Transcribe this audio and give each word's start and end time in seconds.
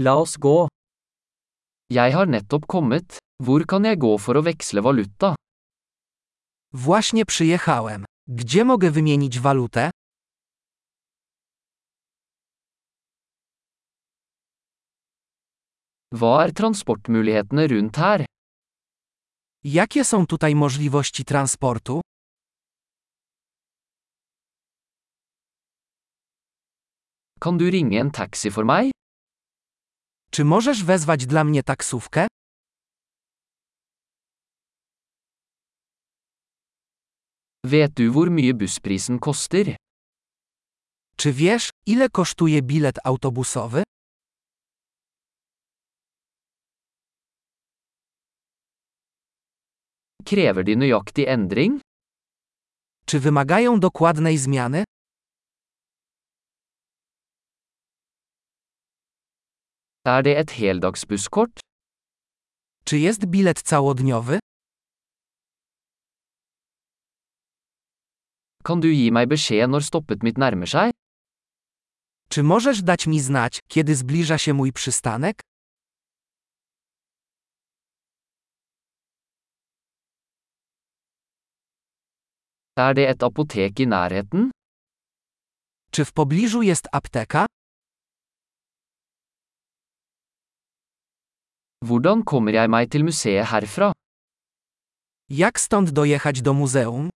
La 0.00 0.12
oss 0.14 0.36
gå. 0.38 0.68
Jeg 1.90 2.12
har 2.14 2.28
nettopp 2.30 2.66
kommet. 2.70 3.16
Hvor 3.42 3.64
kan 3.66 3.82
jeg 3.82 3.98
gå 3.98 4.12
for 4.22 4.38
å 4.38 4.42
veksle 4.46 4.82
valuta? 4.86 5.34
Właśnie 6.72 7.24
przyjechałem. 7.24 8.04
Gdzie 8.28 8.64
mogę 8.64 8.90
wymienić 8.90 9.40
walutę? 9.40 9.90
Hva 16.14 16.44
er 16.44 16.52
transportmulighetene 16.52 17.66
rundt 17.66 17.96
her? 17.96 18.24
Jakie 19.64 20.04
są 20.04 20.26
tutaj 20.26 20.54
możliwości 20.54 21.24
transportu? 21.24 22.00
Kan 27.40 27.58
du 27.58 27.70
ringe 27.70 28.00
en 28.00 28.10
taxi 28.10 28.50
for 28.50 28.64
meg? 28.64 28.97
Czy 30.38 30.44
możesz 30.44 30.84
wezwać 30.84 31.26
dla 31.26 31.44
mnie 31.44 31.62
taksówkę? 31.62 32.26
Vet 37.64 37.92
du 37.92 38.12
hvor 38.12 38.30
mye 38.30 38.54
bussprisen 38.54 39.18
koster? 39.18 39.76
Czy 41.16 41.32
wiesz, 41.32 41.70
ile 41.86 42.08
kosztuje 42.08 42.62
bilet 42.62 42.98
autobusowy? 43.04 43.82
Krever 50.24 50.64
de 50.64 50.76
nøyaktig 50.76 51.28
endring? 51.28 51.80
Czy 53.06 53.20
wymagają 53.20 53.80
dokładnej 53.80 54.38
zmiany? 54.38 54.84
Er 60.08 60.22
det 60.22 60.34
et 60.40 60.50
heldagsbusskort? 60.50 61.60
Czy 62.84 62.98
jest 62.98 63.26
bilet 63.26 63.62
całodniowy? 63.62 64.38
Kan 68.64 68.80
du 68.80 68.88
gi 68.98 69.10
meg 69.16 69.28
beskjed 69.28 69.68
når 69.70 69.82
stoppet 69.88 70.22
mitt 70.26 70.38
nærmer 70.42 70.68
seg? 70.74 70.92
Czy 72.32 72.42
możesz 72.42 72.82
dać 72.82 73.06
mi 73.06 73.20
znać, 73.20 73.60
kiedy 73.72 73.96
zbliża 73.96 74.38
się 74.38 74.52
mój 74.54 74.72
przystanek? 74.72 75.36
Er 82.76 82.94
det 82.94 83.08
et 83.08 83.22
apotek 83.22 83.80
i 83.80 83.86
nærheten? 83.86 84.50
Czy 85.90 86.04
w 86.04 86.12
pobliżu 86.12 86.62
jest 86.62 86.88
apteka? 86.92 87.47
Hvordan 91.88 92.20
kommer 92.30 92.52
jeg 92.52 92.68
meg 92.74 92.90
til 92.92 93.04
museet 93.08 93.46
herfra? 93.50 93.88
Jak 95.42 95.58
stąd 95.58 95.88
dojechać 95.98 96.36
do 96.46 96.52
muzeum? 96.60 97.08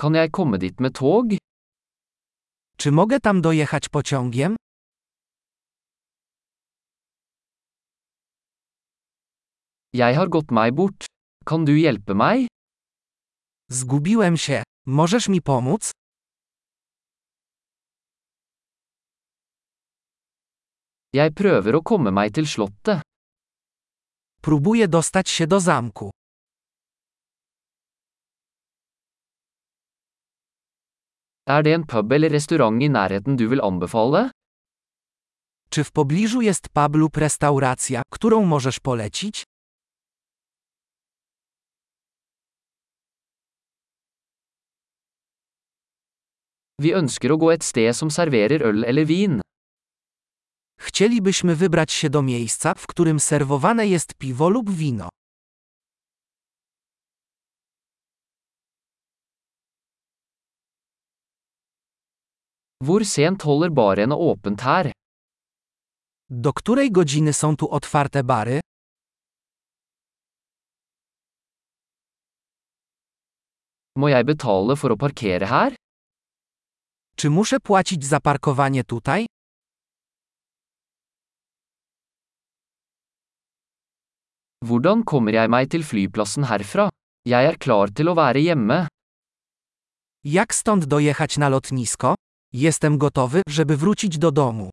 Kan 0.00 0.14
jeg 0.14 0.30
komme 0.32 0.58
dit 0.58 0.80
med 0.80 0.92
tog? 0.94 1.26
Czy 2.78 2.92
mogę 2.92 3.20
tam 3.20 3.42
dojechać 3.42 3.88
pociągiem? 3.88 4.56
Jeg 9.92 10.14
har 10.16 10.28
gått 10.28 10.50
meg 10.50 10.74
bort. 10.74 11.04
Kan 11.44 11.64
du 11.64 11.72
hjelpe 11.72 12.14
meg? 12.14 12.46
Zgubiłem 13.70 14.36
się. 14.36 14.62
Możesz 14.86 15.28
mi 15.28 15.42
pomóc? 15.42 15.90
Jeg 21.16 21.32
prøver 21.32 21.78
å 21.78 21.80
komme 21.80 22.10
meg 22.12 22.34
til 22.36 22.44
slottet. 22.44 23.00
Próbuję 24.42 24.88
dostać 24.88 25.28
się 25.28 25.46
do 25.46 25.60
zamku. 25.60 26.10
Er 31.48 31.62
det 31.62 31.74
en 31.74 31.86
pub 31.86 32.12
eller 32.12 32.30
restaurant 32.30 32.82
i 32.82 32.88
nærheten 32.90 33.36
du 33.36 33.48
vil 33.48 33.60
anbefale? 33.60 34.30
Czy 35.70 35.84
w 35.84 35.92
pobliżu 35.92 36.40
jest 36.40 36.68
pub 36.68 36.96
lub 36.96 37.16
restauracja, 37.16 38.02
którą 38.10 38.44
możesz 38.44 38.80
polecić? 38.80 39.44
Vi 46.78 46.92
ønsker 46.92 47.32
å 47.32 47.38
gå 47.40 47.52
et 47.54 47.64
sted 47.64 47.96
som 47.96 48.10
serverer 48.10 48.60
øl 48.60 48.84
eller 48.84 49.06
vin. 49.08 49.45
Chcielibyśmy 50.86 51.56
wybrać 51.56 51.92
się 51.92 52.10
do 52.10 52.22
miejsca, 52.22 52.74
w 52.74 52.86
którym 52.86 53.20
serwowane 53.20 53.86
jest 53.86 54.14
piwo 54.14 54.48
lub 54.48 54.70
wino. 54.70 55.08
Hvor 62.82 63.04
sent 63.04 63.42
holder 63.42 63.70
barene 63.72 64.14
åpent 64.14 64.60
her? 64.62 64.92
Do 66.30 66.52
której 66.52 66.90
godziny 66.92 67.32
są 67.32 67.56
tu 67.56 67.70
otwarte 67.70 68.24
bary? 68.24 68.60
Må 73.98 74.08
jeg 74.08 74.24
betale 74.24 74.76
for 74.76 74.90
å 74.92 74.96
parkere 74.96 75.46
her? 75.46 75.74
Czy 77.16 77.30
muszę 77.30 77.60
płacić 77.60 78.04
za 78.04 78.20
parkowanie 78.20 78.84
tutaj? 78.84 79.26
Hvordan 84.66 85.04
kommer 85.06 85.36
jeg 85.36 85.50
meg 85.52 85.68
til 85.70 85.84
flyplassen 85.86 86.46
herfra? 86.50 86.88
Jeg 87.28 87.46
er 87.46 87.56
klar 87.62 87.92
til 87.94 88.10
å 88.10 88.16
være 88.18 88.42
hjemme. 88.42 88.78
Jak 90.26 90.50
stąd 90.52 90.88
dojechać 90.90 91.38
na 91.38 91.48
lotnisko? 91.48 92.14
Jestem 92.52 92.98
gotowy, 92.98 93.42
żeby 93.48 93.76
wrócić 93.76 94.18
do 94.18 94.30
domu. 94.30 94.70